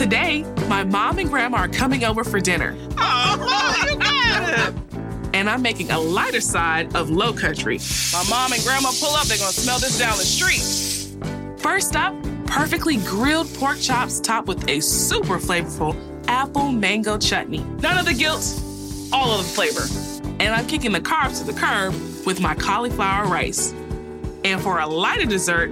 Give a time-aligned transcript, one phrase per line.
[0.00, 2.74] Today, my mom and grandma are coming over for dinner.
[2.96, 4.74] Oh, you got it.
[5.34, 7.78] And I'm making a lighter side of low country.
[8.10, 11.60] My mom and grandma pull up, they're gonna smell this down the street.
[11.60, 12.14] First up,
[12.46, 15.94] perfectly grilled pork chops topped with a super flavorful
[16.28, 17.62] apple mango chutney.
[17.82, 18.58] None of the guilt,
[19.12, 19.84] all of the flavor.
[20.40, 21.92] And I'm kicking the carbs to the curb
[22.24, 23.74] with my cauliflower rice.
[24.44, 25.70] And for a lighter dessert,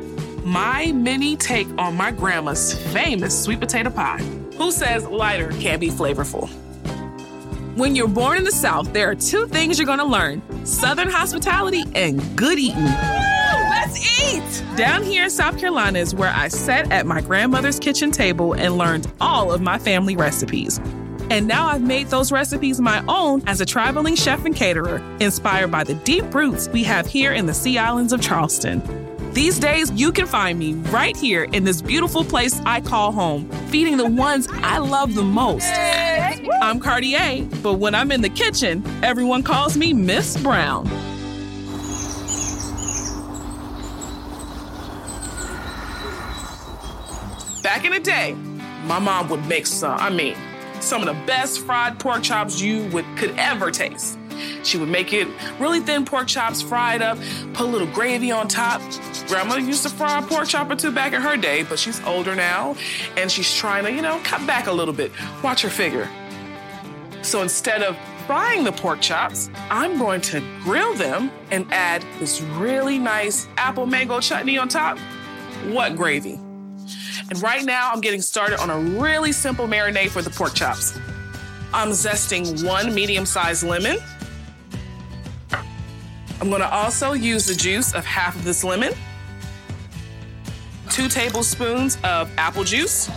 [0.48, 4.18] my mini take on my grandma's famous sweet potato pie.
[4.56, 6.48] Who says lighter can't be flavorful?
[7.76, 11.84] When you're born in the South, there are two things you're gonna learn Southern hospitality
[11.94, 12.82] and good eating.
[12.82, 14.64] Let's eat!
[14.74, 18.78] Down here in South Carolina is where I sat at my grandmother's kitchen table and
[18.78, 20.80] learned all of my family recipes.
[21.30, 25.70] And now I've made those recipes my own as a traveling chef and caterer, inspired
[25.70, 29.07] by the deep roots we have here in the Sea Islands of Charleston.
[29.38, 33.48] These days, you can find me right here in this beautiful place I call home,
[33.68, 35.64] feeding the ones I love the most.
[36.60, 40.86] I'm Kardea, but when I'm in the kitchen, everyone calls me Miss Brown.
[47.62, 48.32] Back in the day,
[48.86, 50.34] my mom would make some, I mean,
[50.80, 54.17] some of the best fried pork chops you would could ever taste.
[54.62, 55.28] She would make it
[55.58, 57.18] really thin pork chops fried up,
[57.52, 58.80] put a little gravy on top.
[59.26, 62.02] Grandma used to fry a pork chop or two back in her day, but she's
[62.04, 62.76] older now
[63.16, 65.12] and she's trying to, you know, cut back a little bit.
[65.42, 66.08] Watch her figure.
[67.22, 72.40] So instead of frying the pork chops, I'm going to grill them and add this
[72.42, 74.98] really nice apple mango chutney on top.
[75.66, 76.34] What gravy?
[77.30, 80.98] And right now, I'm getting started on a really simple marinade for the pork chops.
[81.74, 83.98] I'm zesting one medium sized lemon.
[86.40, 88.92] I'm gonna also use the juice of half of this lemon,
[90.90, 93.10] two tablespoons of apple juice,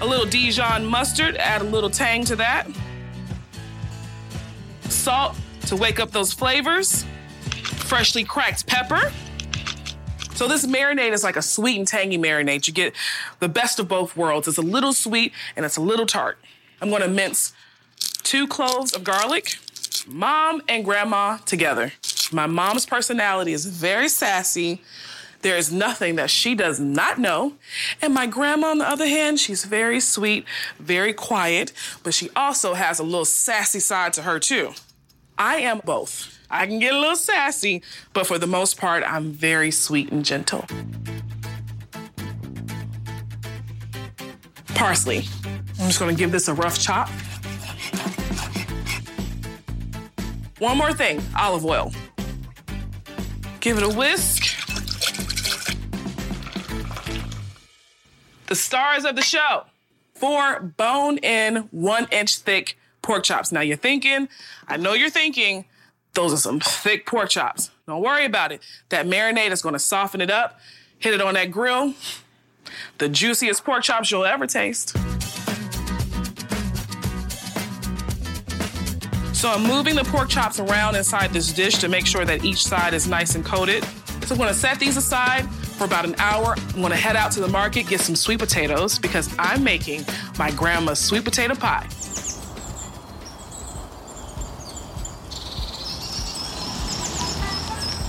[0.00, 2.68] a little Dijon mustard, add a little tang to that,
[4.84, 5.36] salt
[5.66, 7.04] to wake up those flavors,
[7.62, 9.12] freshly cracked pepper.
[10.34, 12.66] So this marinade is like a sweet and tangy marinade.
[12.66, 12.94] You get
[13.40, 14.48] the best of both worlds.
[14.48, 16.38] It's a little sweet and it's a little tart.
[16.80, 17.52] I'm gonna mince
[18.22, 19.56] two cloves of garlic,
[20.06, 21.92] mom and grandma together.
[22.32, 24.82] My mom's personality is very sassy.
[25.42, 27.54] There is nothing that she does not know.
[28.02, 30.44] And my grandma, on the other hand, she's very sweet,
[30.78, 31.72] very quiet,
[32.02, 34.72] but she also has a little sassy side to her, too.
[35.38, 36.38] I am both.
[36.50, 37.82] I can get a little sassy,
[38.12, 40.66] but for the most part, I'm very sweet and gentle.
[44.74, 45.24] Parsley.
[45.78, 47.08] I'm just gonna give this a rough chop.
[50.60, 51.90] One more thing olive oil.
[53.60, 54.44] Give it a whisk.
[58.46, 59.64] The stars of the show
[60.14, 63.50] four bone in, one inch thick pork chops.
[63.50, 64.28] Now you're thinking,
[64.68, 65.64] I know you're thinking,
[66.12, 67.70] those are some thick pork chops.
[67.86, 68.60] Don't worry about it.
[68.90, 70.60] That marinade is gonna soften it up.
[70.98, 71.94] Hit it on that grill.
[72.98, 74.94] The juiciest pork chops you'll ever taste.
[79.40, 82.62] So I'm moving the pork chops around inside this dish to make sure that each
[82.62, 83.82] side is nice and coated.
[84.26, 85.48] So I'm gonna set these aside,
[85.78, 86.56] for about an hour.
[86.74, 90.04] I'm gonna head out to the market, get some sweet potatoes because I'm making
[90.38, 91.88] my grandma's sweet potato pie.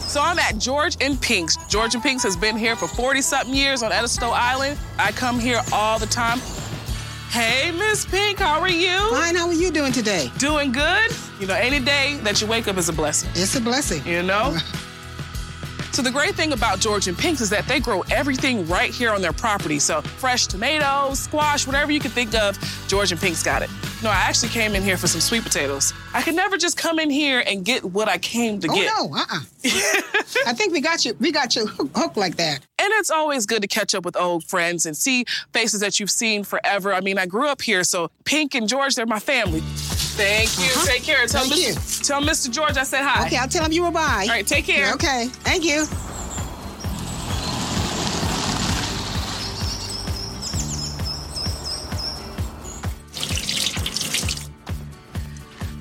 [0.09, 1.55] So I'm at George and Pink's.
[1.69, 4.77] George and Pink's has been here for 40 something years on Edisto Island.
[4.99, 6.41] I come here all the time.
[7.29, 8.97] Hey, Miss Pink, how are you?
[9.11, 10.29] Fine, how are you doing today?
[10.37, 11.09] Doing good?
[11.41, 13.31] You know, any day that you wake up is a blessing.
[13.33, 14.05] It's a blessing.
[14.05, 14.55] You know?
[15.93, 19.11] So the great thing about George and Pink's is that they grow everything right here
[19.11, 19.77] on their property.
[19.77, 22.57] So fresh tomatoes, squash, whatever you can think of,
[22.87, 23.69] George and Pink's got it.
[24.01, 25.93] No, I actually came in here for some sweet potatoes.
[26.13, 28.89] I could never just come in here and get what I came to oh, get.
[28.95, 29.39] Oh no, uh-uh.
[30.47, 31.13] I think we got you.
[31.19, 32.61] We got you hooked like that.
[32.79, 36.09] And it's always good to catch up with old friends and see faces that you've
[36.09, 36.93] seen forever.
[36.93, 39.61] I mean, I grew up here, so Pink and George, they're my family.
[40.17, 40.65] Thank you.
[40.65, 40.85] Uh-huh.
[40.87, 41.25] Take care.
[41.27, 41.99] Tell, Thank Mr.
[42.01, 42.05] you.
[42.07, 42.51] tell Mr.
[42.51, 43.25] George I said hi.
[43.27, 44.23] Okay, I'll tell him you were by.
[44.23, 44.93] All right, take care.
[44.93, 45.85] Okay, thank you.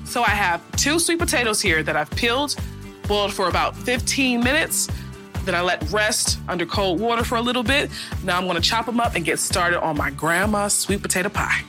[0.05, 2.55] So I have two sweet potatoes here that I've peeled,
[3.07, 4.89] boiled for about 15 minutes.
[5.45, 7.89] Then I let rest under cold water for a little bit.
[8.23, 11.61] Now I'm gonna chop them up and get started on my grandma's sweet potato pie.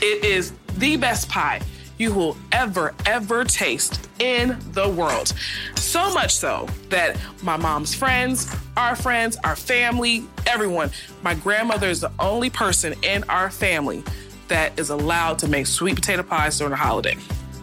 [0.00, 1.60] It is the best pie
[1.98, 5.34] you will ever, ever taste in the world.
[5.76, 10.90] So much so that my mom's friends, our friends, our family, everyone,
[11.22, 14.02] my grandmother is the only person in our family
[14.48, 17.16] that is allowed to make sweet potato pies during the holiday.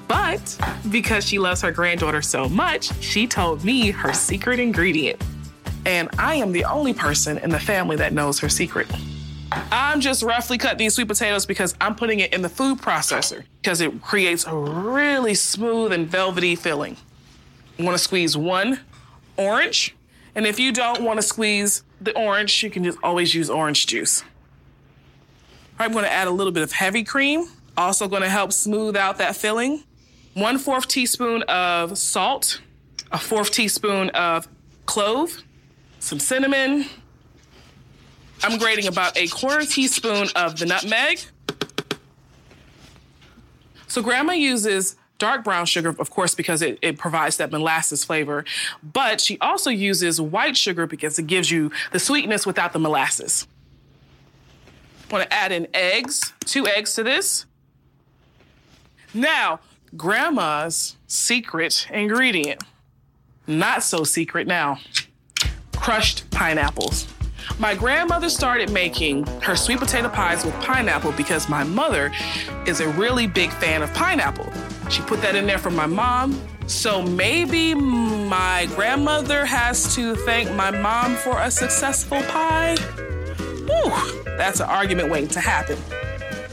[0.07, 0.57] But
[0.91, 5.21] because she loves her granddaughter so much, she told me her secret ingredient.
[5.85, 8.87] And I am the only person in the family that knows her secret.
[9.71, 13.43] I'm just roughly cut these sweet potatoes because I'm putting it in the food processor
[13.61, 16.97] because it creates a really smooth and velvety filling.
[17.77, 18.79] You want to squeeze one
[19.37, 19.95] orange,
[20.35, 23.85] and if you don't want to squeeze the orange, you can just always use orange
[23.85, 24.23] juice.
[25.79, 28.95] I'm going to add a little bit of heavy cream, also going to help smooth
[28.95, 29.83] out that filling.
[30.33, 32.61] One fourth teaspoon of salt,
[33.11, 34.47] a fourth teaspoon of
[34.85, 35.43] clove,
[35.99, 36.85] some cinnamon,
[38.43, 41.19] I'm grating about a quarter teaspoon of the nutmeg.
[43.87, 48.45] So grandma uses dark brown sugar, of course, because it, it provides that molasses flavor.
[48.83, 53.47] But she also uses white sugar because it gives you the sweetness without the molasses.
[55.09, 57.45] Want to add in eggs, two eggs to this.
[59.13, 59.61] Now,
[59.95, 62.61] grandma's secret ingredient,
[63.47, 64.79] not so secret now,
[65.75, 67.07] crushed pineapples.
[67.59, 72.11] My grandmother started making her sweet potato pies with pineapple because my mother
[72.67, 74.51] is a really big fan of pineapple.
[74.91, 76.39] She put that in there for my mom.
[76.67, 82.75] So maybe my grandmother has to thank my mom for a successful pie.
[82.75, 85.77] Whew, that's an argument waiting to happen.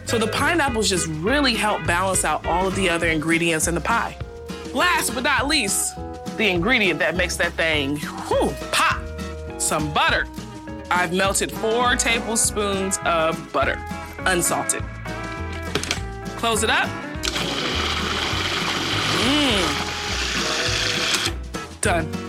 [0.07, 3.81] So the pineapples just really help balance out all of the other ingredients in the
[3.81, 4.17] pie.
[4.73, 5.97] Last but not least,
[6.39, 9.03] the ingredient that makes that thing whew, pop
[9.61, 10.27] some butter.
[10.91, 13.83] I've melted four tablespoons of butter,
[14.21, 14.83] unsalted.
[16.37, 16.89] Close it up.
[19.25, 19.81] Mmm.
[21.81, 22.25] Done.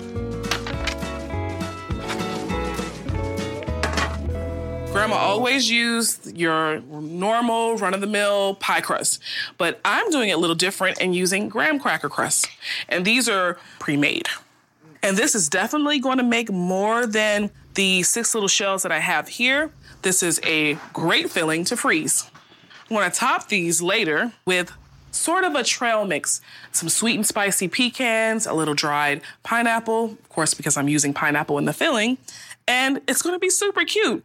[4.96, 9.22] Grandma always used your normal run of the mill pie crust,
[9.58, 12.48] but I'm doing it a little different and using graham cracker crust.
[12.88, 14.28] And these are pre made.
[15.04, 19.00] And this is definitely going to make more than the six little shells that I
[19.00, 19.72] have here.
[20.02, 22.30] This is a great filling to freeze.
[22.90, 24.72] I'm to top these later with
[25.12, 26.42] sort of a trail mix
[26.72, 31.58] some sweet and spicy pecans, a little dried pineapple, of course, because I'm using pineapple
[31.58, 32.18] in the filling,
[32.68, 34.24] and it's to be super cute.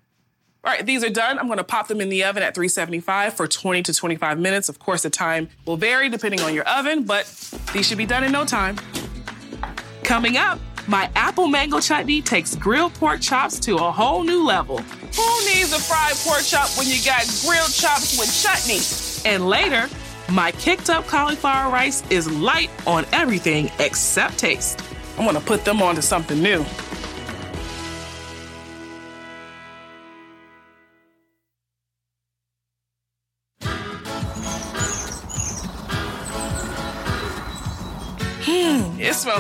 [0.63, 1.39] All right, these are done.
[1.39, 4.69] I'm to pop them in the oven at 375 for 20 to 25 minutes.
[4.69, 7.25] Of course, the time will vary depending on your oven, but
[7.73, 8.79] these should be done in no time.
[10.03, 10.59] Coming up,
[10.91, 14.79] my apple mango chutney takes grilled pork chops to a whole new level.
[14.79, 18.81] Who needs a fried pork chop when you got grilled chops with chutney?
[19.31, 19.89] And later,
[20.33, 24.83] my kicked up cauliflower rice is light on everything except taste.
[25.17, 26.65] I'm gonna put them onto something new.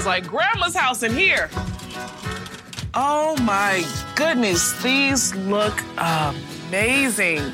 [0.00, 1.50] Smells like grandma's house in here.
[2.94, 7.52] Oh my goodness, these look amazing.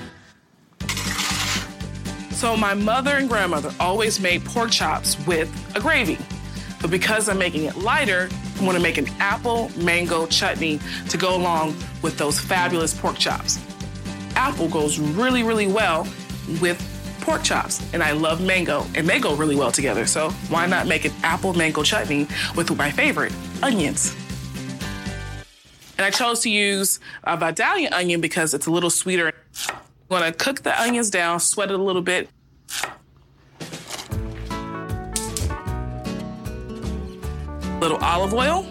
[2.30, 6.18] So, my mother and grandmother always made pork chops with a gravy.
[6.80, 8.28] But because I'm making it lighter,
[8.60, 13.18] I want to make an apple mango chutney to go along with those fabulous pork
[13.18, 13.58] chops.
[14.36, 16.06] Apple goes really, really well
[16.60, 16.95] with
[17.26, 20.06] pork chops, and I love mango, and they go really well together.
[20.06, 23.32] So why not make an apple mango chutney with my favorite,
[23.64, 24.14] onions?
[25.98, 29.32] And I chose to use a Vidalia onion because it's a little sweeter.
[29.68, 29.76] I'm
[30.08, 32.28] gonna cook the onions down, sweat it a little bit.
[37.80, 38.66] Little olive oil.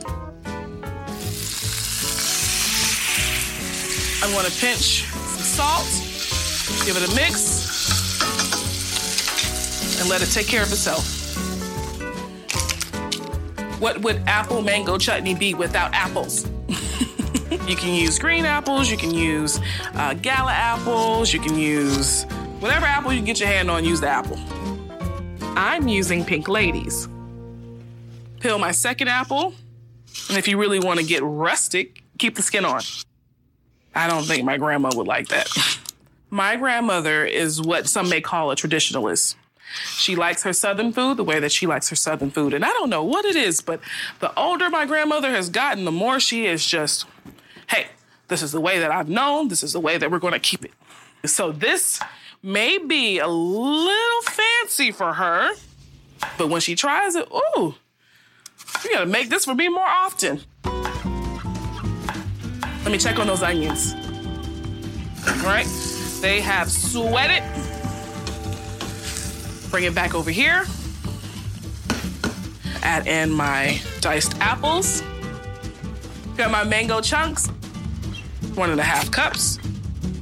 [4.24, 5.86] I'm gonna pinch some salt,
[6.86, 7.55] give it a mix,
[10.00, 11.24] and let it take care of itself.
[13.80, 16.48] What would apple mango chutney be without apples?
[17.68, 19.60] you can use green apples, you can use
[19.94, 22.24] uh, gala apples, you can use
[22.60, 24.40] whatever apple you get your hand on, use the apple.
[25.58, 27.08] I'm using pink ladies.
[28.40, 29.54] Peel my second apple,
[30.30, 32.82] and if you really want to get rustic, keep the skin on.
[33.94, 35.50] I don't think my grandma would like that.
[36.32, 39.36] My grandmother is what some may call a traditionalist.
[39.84, 42.54] She likes her Southern food the way that she likes her Southern food.
[42.54, 43.80] And I don't know what it is, but
[44.20, 47.06] the older my grandmother has gotten, the more she is just,
[47.70, 47.88] hey,
[48.28, 50.40] this is the way that I've known, this is the way that we're going to
[50.40, 50.72] keep it.
[51.26, 52.00] So this
[52.42, 55.52] may be a little fancy for her,
[56.38, 57.76] but when she tries it, ooh,
[58.84, 60.42] you gotta make this for me more often.
[62.84, 63.96] Let me check on those onions.
[65.28, 65.68] All right,
[66.22, 67.44] they have sweated
[69.76, 70.64] Bring it back over here.
[72.82, 75.04] Add in my diced apples.
[76.38, 77.48] Got my mango chunks,
[78.56, 79.60] one and a half cups.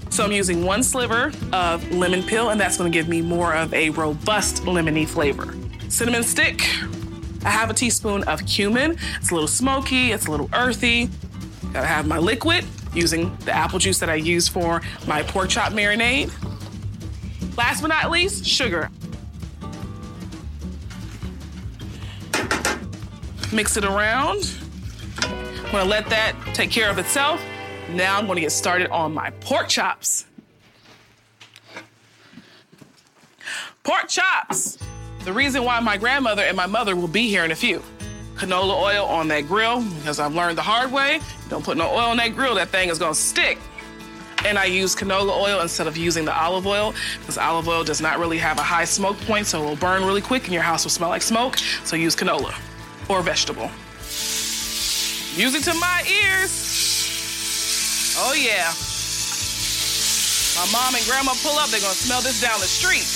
[0.09, 3.71] So I'm using one sliver of lemon peel, and that's gonna give me more of
[3.75, 5.55] a robust lemony flavor.
[5.87, 6.63] Cinnamon stick,
[7.45, 8.97] I have a teaspoon of cumin.
[9.17, 11.11] It's a little smoky, it's a little earthy.
[11.73, 15.73] Gotta have my liquid, using the apple juice that I use for my pork chop
[15.73, 16.31] marinade.
[17.55, 18.89] Last but not least, sugar.
[23.53, 24.51] Mix it around.
[25.19, 27.41] I'm gonna let that take care of itself.
[27.91, 30.25] Now I'm gonna get started on my pork chops.
[33.83, 34.77] Pork chops.
[35.23, 37.81] The reason why my grandmother and my mother will be here in a few.
[38.35, 41.19] Canola oil on that grill, because I've learned the hard way.
[41.49, 43.57] Don't put no oil on that grill, that thing is gonna stick.
[44.45, 48.01] And I use canola oil instead of using the olive oil, because olive oil does
[48.01, 50.63] not really have a high smoke point, so it will burn really quick and your
[50.63, 51.57] house will smell like smoke.
[51.83, 52.53] So use canola
[53.09, 53.69] or vegetable.
[55.35, 56.53] Music to my ears.
[58.17, 58.69] Oh, yeah.
[60.53, 63.09] My mom and grandma pull up, they're gonna smell this down the street.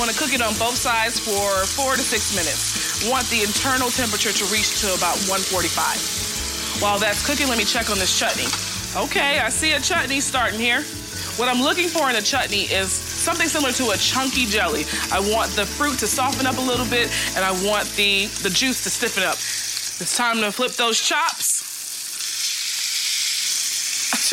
[0.00, 3.04] Wanna cook it on both sides for four to six minutes.
[3.10, 6.80] Want the internal temperature to reach to about 145.
[6.80, 8.48] While that's cooking, let me check on this chutney.
[8.96, 10.80] Okay, I see a chutney starting here.
[11.36, 14.88] What I'm looking for in a chutney is something similar to a chunky jelly.
[15.12, 18.48] I want the fruit to soften up a little bit, and I want the, the
[18.48, 19.36] juice to stiffen up.
[20.00, 21.60] It's time to flip those chops.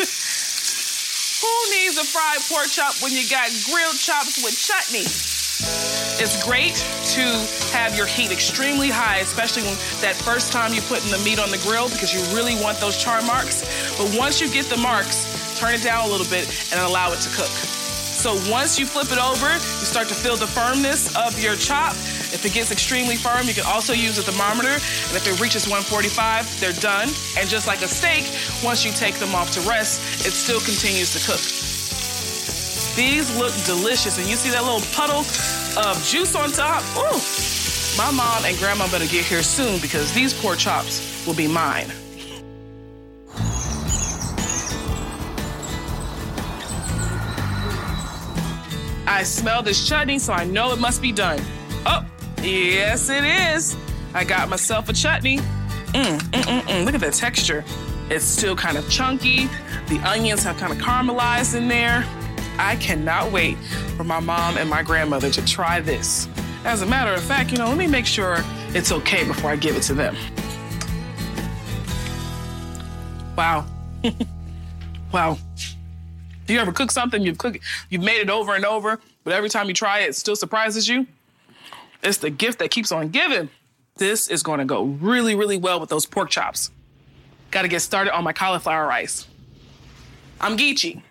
[1.44, 5.04] Who needs a fried pork chop when you got grilled chops with chutney?
[6.16, 6.80] It's great
[7.20, 7.24] to
[7.76, 11.38] have your heat extremely high, especially when that first time you put in the meat
[11.38, 13.60] on the grill because you really want those char marks.
[14.00, 15.28] But once you get the marks,
[15.60, 17.52] turn it down a little bit, and allow it to cook.
[18.16, 21.92] So once you flip it over, you start to feel the firmness of your chop.
[22.32, 24.72] If it gets extremely firm, you can also use a thermometer.
[24.72, 27.08] And if it reaches 145, they're done.
[27.36, 28.24] And just like a steak,
[28.64, 31.44] once you take them off to rest, it still continues to cook.
[32.96, 34.16] These look delicious.
[34.18, 35.20] And you see that little puddle
[35.76, 36.82] of juice on top?
[36.96, 37.20] Ooh,
[38.00, 41.92] my mom and grandma better get here soon because these pork chops will be mine.
[49.06, 51.40] I smell this chutney, so I know it must be done.
[51.86, 52.04] Oh,
[52.42, 53.76] yes, it is.
[54.14, 55.38] I got myself a chutney.
[55.38, 56.84] Mm, mm, mm, mm.
[56.84, 57.64] Look at the texture.
[58.10, 59.48] It's still kind of chunky.
[59.88, 62.04] The onions have kind of caramelized in there.
[62.58, 63.56] I cannot wait
[63.96, 66.28] for my mom and my grandmother to try this.
[66.64, 68.38] As a matter of fact, you know, let me make sure
[68.74, 70.16] it's okay before I give it to them.
[73.36, 73.66] Wow.
[75.12, 75.38] wow.
[76.46, 77.58] Do you ever cook something, you've cooked,
[77.90, 80.88] you've made it over and over, but every time you try it, it still surprises
[80.88, 81.06] you?
[82.02, 83.50] It's the gift that keeps on giving.
[83.96, 86.70] This is gonna go really, really well with those pork chops.
[87.50, 89.26] Gotta get started on my cauliflower rice.
[90.40, 91.02] I'm Geechee.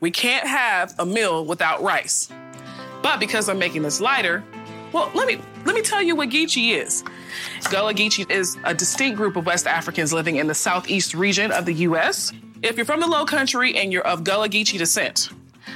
[0.00, 2.28] We can't have a meal without rice.
[3.02, 4.44] But because I'm making this lighter,
[4.92, 7.02] well, let me let me tell you what Geechee is.
[7.70, 11.64] Gullah Geechee is a distinct group of West Africans living in the southeast region of
[11.66, 12.32] the U.S.
[12.66, 15.30] If you're from the Low Country and you're of Gullah Geechee descent,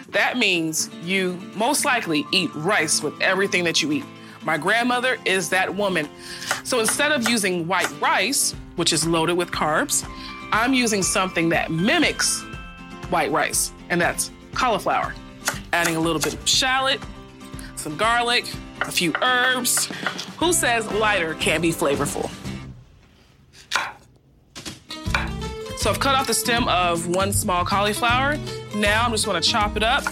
[0.09, 4.05] that means you most likely eat rice with everything that you eat.
[4.43, 6.09] My grandmother is that woman.
[6.65, 10.05] So instead of using white rice, which is loaded with carbs,
[10.51, 12.43] I'm using something that mimics
[13.09, 15.15] white rice, and that's cauliflower.
[15.73, 17.01] Adding a little bit of shallot,
[17.77, 19.87] some garlic, a few herbs.
[20.39, 22.29] Who says lighter can't be flavorful?
[25.81, 28.37] So I've cut off the stem of one small cauliflower.
[28.77, 30.05] Now I'm just gonna chop it up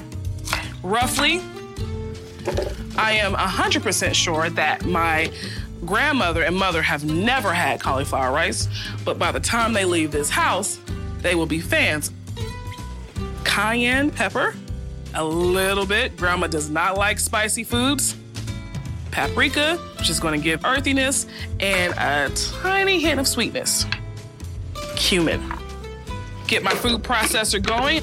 [0.83, 1.43] roughly.
[2.97, 5.31] I am 100% sure that my
[5.85, 8.67] grandmother and mother have never had cauliflower rice,
[9.05, 10.81] but by the time they leave this house,
[11.19, 12.13] they will be fans.
[13.45, 14.55] Cayenne pepper,
[15.13, 16.17] a little bit.
[16.17, 18.17] Grandma does not like spicy foods.
[19.11, 21.27] Paprika, which is going to give earthiness,
[21.61, 23.85] and a tiny hint of sweetness.
[24.97, 25.58] Cumin.
[26.49, 28.03] Get my food processor going.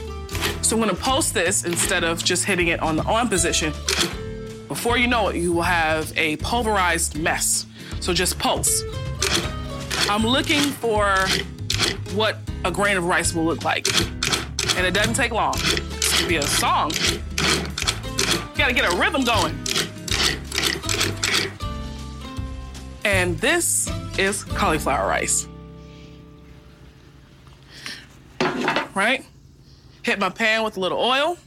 [0.61, 3.71] So I'm to post this instead of just hitting it on the on position.
[4.67, 7.65] Before you know it, you will have a pulverized mess.
[8.01, 8.83] So just pulse.
[10.07, 11.17] I'm looking for
[12.13, 13.87] what a grain of rice will look like.
[14.77, 15.55] And it doesn't take long.
[15.57, 16.91] This could be a song.
[16.91, 19.57] You gotta get a rhythm going.
[23.03, 25.47] And this is cauliflower rice.
[28.95, 29.25] Right?
[30.03, 31.37] Hit my pan with a little oil.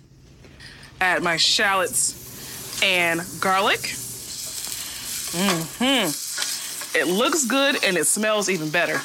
[1.00, 3.80] Add my shallots and garlic.
[5.30, 6.08] Mm-hmm.
[6.98, 9.00] It looks good and it smells even better.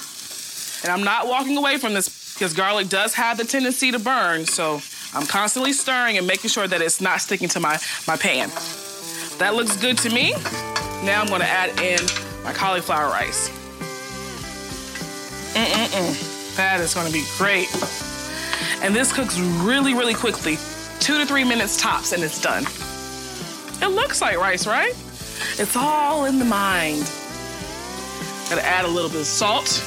[0.83, 4.45] And I'm not walking away from this because garlic does have the tendency to burn.
[4.45, 4.81] So
[5.13, 8.49] I'm constantly stirring and making sure that it's not sticking to my, my pan.
[9.37, 10.31] That looks good to me.
[11.03, 11.99] Now I'm gonna add in
[12.43, 13.49] my cauliflower rice.
[15.53, 16.55] Mm-mm-mm.
[16.57, 17.67] That is gonna be great.
[18.83, 20.57] And this cooks really, really quickly.
[20.99, 22.63] Two to three minutes tops and it's done.
[23.81, 24.93] It looks like rice, right?
[25.57, 27.09] It's all in the mind.
[28.49, 29.83] Gotta add a little bit of salt.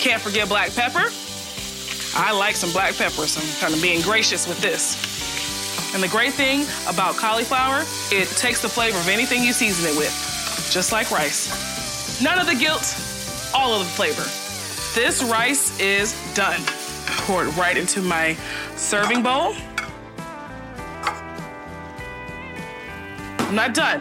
[0.00, 1.10] Can't forget black pepper.
[2.16, 5.94] I like some black pepper, so I'm kind of being gracious with this.
[5.94, 9.96] And the great thing about cauliflower, it takes the flavor of anything you season it
[9.96, 10.12] with,
[10.72, 12.22] just like rice.
[12.22, 12.96] None of the guilt,
[13.54, 14.24] all of the flavor.
[14.94, 16.60] This rice is done.
[17.10, 18.34] Pour it right into my
[18.76, 19.54] serving bowl.
[23.38, 24.00] I'm not done.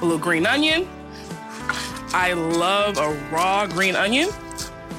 [0.00, 0.88] A little green onion.
[2.14, 4.28] I love a raw green onion.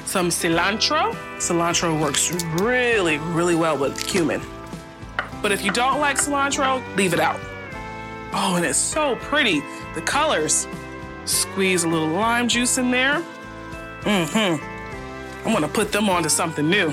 [0.04, 1.14] Some cilantro.
[1.38, 4.42] Cilantro works really, really well with cumin.
[5.40, 7.40] But if you don't like cilantro, leave it out.
[8.32, 9.62] Oh, and it's so pretty.
[9.94, 10.66] The colors.
[11.24, 13.22] Squeeze a little lime juice in there.
[14.02, 15.46] Mm-hmm.
[15.46, 16.92] I'm gonna put them onto something new.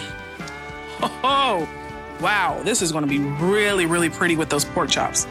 [1.04, 1.68] Oh,
[2.20, 5.28] wow, this is gonna be really, really pretty with those pork chops.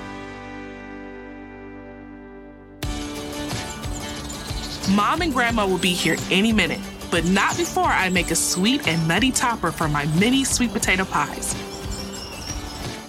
[4.90, 6.80] Mom and Grandma will be here any minute,
[7.10, 11.04] but not before I make a sweet and nutty topper for my mini sweet potato
[11.04, 11.54] pies.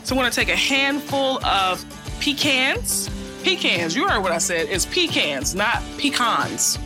[0.03, 1.83] So I'm gonna take a handful of
[2.19, 3.09] pecans.
[3.43, 6.77] Pecans, you heard what I said, it's pecans, not pecans.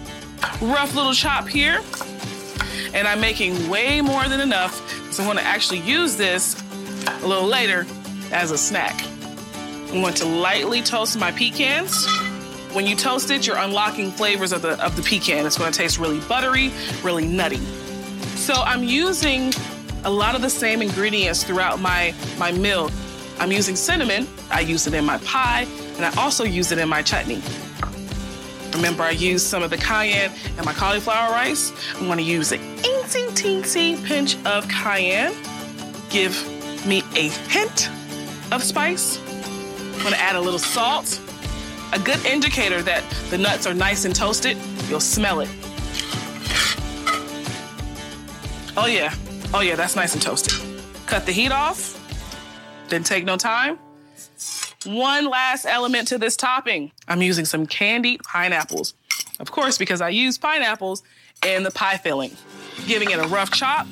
[0.61, 1.81] Rough little chop here.
[2.93, 6.61] And I'm making way more than enough, so I'm gonna actually use this
[7.07, 7.85] a little later
[8.33, 9.01] as a snack.
[9.87, 12.05] I'm going to lightly toast my pecans.
[12.73, 15.45] When you toast it, you're unlocking flavors of the of the pecan.
[15.45, 16.69] It's going to taste really buttery,
[17.01, 17.63] really nutty.
[18.35, 19.53] So I'm using
[20.03, 22.91] a lot of the same ingredients throughout my my meal.
[23.39, 24.27] I'm using cinnamon.
[24.51, 27.41] I use it in my pie, and I also use it in my chutney.
[28.75, 31.71] Remember, I used some of the cayenne in my cauliflower rice.
[31.95, 35.33] I'm to use an eensy teensy pinch of cayenne.
[36.09, 36.35] Give
[36.85, 37.89] me a hint
[38.51, 39.17] of spice.
[39.95, 41.21] I'm to add a little salt.
[41.93, 44.57] A good indicator that the nuts are nice and toasted,
[44.89, 45.49] you'll smell it.
[48.75, 49.13] Oh, yeah.
[49.53, 50.53] Oh, yeah, that's nice and toasted.
[51.05, 51.97] Cut the heat off.
[52.89, 53.79] Didn't take no time.
[54.85, 56.91] One last element to this topping.
[57.07, 58.93] I'm using some candied pineapples.
[59.39, 61.03] Of course, because I use pineapples
[61.45, 62.31] in the pie filling.
[62.87, 63.87] Giving it a rough chop.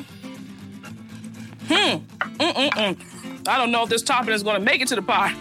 [1.67, 1.97] Hmm.
[2.37, 3.47] Mm-mm-mm.
[3.47, 5.35] I don't know if this topping is gonna make it to the pie.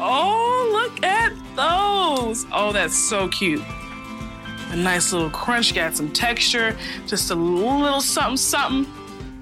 [0.00, 2.46] Oh, look at those.
[2.52, 3.62] Oh, that's so cute.
[4.70, 8.92] A nice little crunch, got some texture, just a little something, something.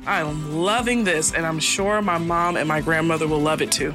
[0.07, 3.93] I'm loving this, and I'm sure my mom and my grandmother will love it too.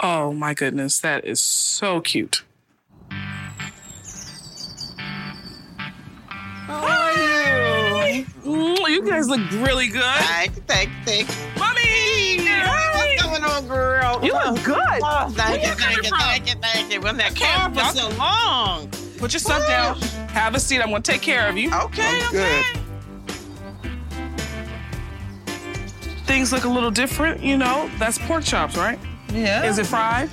[0.00, 2.44] Oh my goodness, that is so cute.
[6.68, 8.26] Hi.
[8.44, 10.02] Mm, you guys look really good.
[10.02, 11.80] Thank, thanks, thank, Mommy!
[11.80, 13.16] Hey.
[13.16, 14.20] What's going on, girl?
[14.22, 14.76] You look good.
[14.78, 17.00] Oh, thank, you, thank, you, thank you, thank you, thank you, thank you.
[17.00, 18.90] When that camera was so long.
[19.16, 20.25] Put your stuff down.
[20.36, 20.82] Have a seat.
[20.82, 21.72] I'm going to take care of you.
[21.72, 22.62] Okay, Oh, okay.
[26.26, 27.90] Things look a little different, you know.
[27.98, 28.98] That's pork chops, right?
[29.32, 29.64] Yeah.
[29.64, 30.28] Is it fried?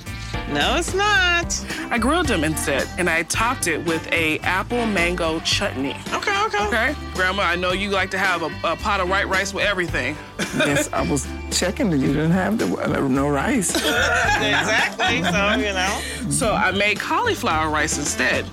[0.52, 1.58] No, it's not.
[1.90, 5.96] I grilled them instead, and I topped it with a apple mango chutney.
[6.12, 6.66] Okay, okay.
[6.66, 9.64] Okay, Grandma, I know you like to have a, a pot of white rice with
[9.64, 10.18] everything.
[10.38, 13.74] yes, I was checking that you didn't have the uh, no rice.
[13.76, 15.22] exactly.
[15.22, 16.30] So, you know.
[16.30, 18.44] So I made cauliflower rice instead.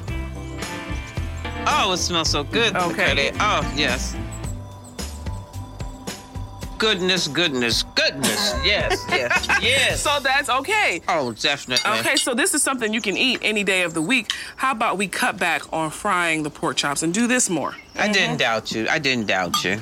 [1.73, 2.75] Oh, it smells so good.
[2.75, 3.31] Okay.
[3.39, 4.15] Oh, yes.
[6.77, 8.55] Goodness, goodness, goodness.
[8.65, 10.01] Yes, yes, yes.
[10.01, 10.99] So that's okay.
[11.07, 11.89] Oh, definitely.
[11.99, 14.31] Okay, so this is something you can eat any day of the week.
[14.55, 17.75] How about we cut back on frying the pork chops and do this more?
[17.95, 18.87] I didn't doubt you.
[18.89, 19.79] I didn't doubt you.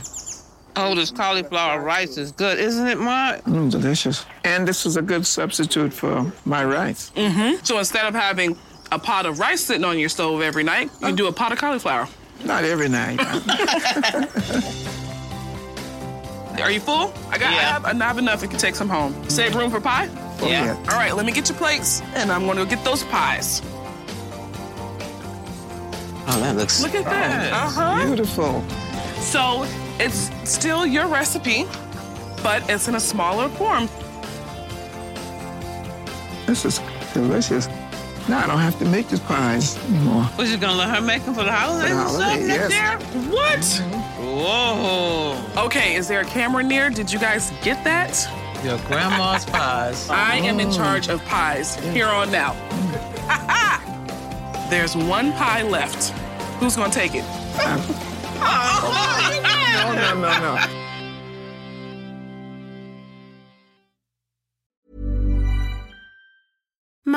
[0.75, 3.43] Oh, this cauliflower rice is good, isn't it, Mark?
[3.45, 4.25] Mm, delicious.
[4.43, 7.11] And this is a good substitute for my rice.
[7.15, 7.63] Mm-hmm.
[7.63, 8.57] So instead of having
[8.91, 11.57] a pot of rice sitting on your stove every night, you do a pot of
[11.59, 12.07] cauliflower.
[12.43, 13.19] Not every night.
[16.61, 17.13] Are you full?
[17.29, 17.51] I got.
[17.51, 17.61] I, Yeah.
[17.79, 18.41] have, I have enough.
[18.41, 19.13] You can take some home.
[19.29, 20.09] Save room for pie.
[20.41, 20.75] Yeah.
[20.89, 23.61] All right, let me get your plates, and I'm gonna get those pies.
[26.31, 27.53] Oh, that looks Look at that.
[27.53, 28.05] Uh huh.
[28.05, 28.63] Beautiful.
[29.21, 29.65] So
[29.99, 31.65] it's still your recipe,
[32.43, 33.89] but it's in a smaller form.
[36.45, 36.81] This is
[37.13, 37.67] delicious.
[38.29, 40.29] Now I don't have to make the pies anymore.
[40.37, 43.01] Was you gonna let her make them for the holidays and stuff holiday, next yes.
[43.01, 43.23] year?
[43.31, 43.65] What?
[44.19, 45.65] Whoa.
[45.65, 46.91] Okay, is there a camera near?
[46.91, 48.29] Did you guys get that?
[48.63, 50.07] Your grandma's pies.
[50.11, 50.71] I am in oh.
[50.71, 52.53] charge of pies here on now.
[54.69, 56.11] There's one pie left.
[56.59, 57.25] Who's gonna take it?
[57.55, 57.81] Uh,
[58.41, 59.41] oh,
[59.95, 60.79] no, no, no, no.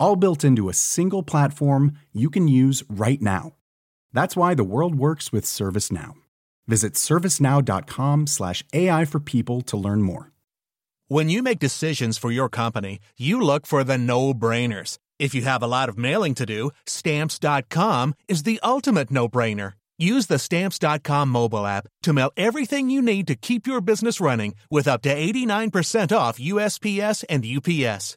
[0.00, 3.52] all built into a single platform you can use right now.
[4.12, 6.14] That's why the world works with ServiceNow.
[6.66, 10.32] Visit servicenow.com/slash AI for people to learn more.
[11.08, 14.98] When you make decisions for your company, you look for the no-brainers.
[15.18, 19.74] If you have a lot of mailing to do, stamps.com is the ultimate no-brainer.
[20.00, 24.54] Use the stamps.com mobile app to mail everything you need to keep your business running
[24.70, 28.16] with up to 89% off USPS and UPS.